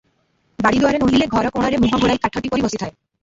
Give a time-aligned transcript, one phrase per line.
[0.65, 2.95] ବାଡ଼ିଦୁଆରେ, ନୋହିଲେ ଘରକୋଣରେ ମୁହଁ ଘୋଡାଇ କାଠଟି ପରି ବସିଥାଏ।